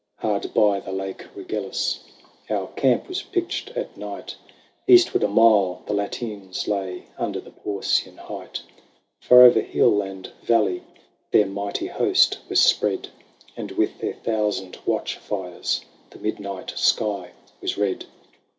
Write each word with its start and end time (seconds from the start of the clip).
Hard 0.17 0.51
by 0.55 0.79
the 0.79 0.91
Lake 0.91 1.25
Regillus 1.35 1.99
Our 2.49 2.69
camp 2.69 3.07
was 3.07 3.21
pitched 3.21 3.69
at 3.77 3.95
night: 3.95 4.35
Eastward 4.87 5.21
a 5.21 5.27
mile 5.27 5.83
the 5.85 5.93
Latines 5.93 6.67
lay. 6.67 7.03
Under 7.19 7.39
the 7.39 7.51
Porcian 7.51 8.17
height. 8.17 8.63
Far 9.19 9.43
over 9.43 9.61
hill 9.61 10.01
and 10.01 10.25
valley 10.41 10.81
Their 11.29 11.45
mighty 11.45 11.85
host 11.85 12.39
was 12.49 12.59
spread; 12.59 13.09
And 13.55 13.73
with 13.73 13.99
their 13.99 14.15
thousand 14.15 14.79
watch 14.87 15.17
fires 15.17 15.85
The 16.09 16.17
midnight 16.17 16.73
sky 16.77 17.33
was 17.61 17.77
red. 17.77 18.05